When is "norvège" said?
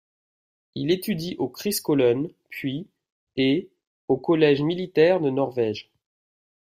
5.29-5.91